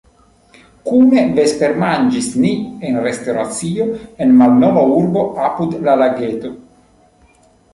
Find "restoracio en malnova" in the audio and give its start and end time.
3.09-4.87